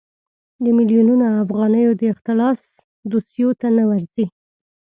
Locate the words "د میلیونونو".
0.63-1.25